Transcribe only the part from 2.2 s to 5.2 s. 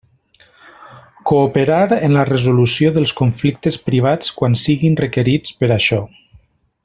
resolució dels conflictes privats quan siguin